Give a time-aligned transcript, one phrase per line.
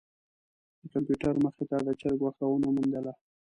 [0.79, 3.13] د کمپیوټر مخې ته د چرک غوښه ونه موندله.